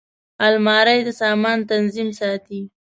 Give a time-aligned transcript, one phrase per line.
[0.47, 2.61] الماري د سامان تنظیم ساتي